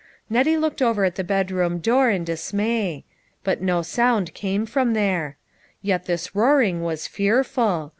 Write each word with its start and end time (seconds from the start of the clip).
Nettie 0.31 0.57
looked 0.57 0.81
over 0.81 1.05
at 1.05 1.13
the 1.13 1.23
bedroom 1.23 1.77
door 1.77 2.09
in 2.09 2.23
dismay; 2.23 3.05
but 3.43 3.61
no 3.61 3.83
sound 3.83 4.33
came 4.33 4.65
from 4.65 4.93
there. 4.93 5.37
Yet 5.83 6.05
this 6.07 6.33
roaring 6.33 6.81
was 6.81 7.05
fearful. 7.05 7.89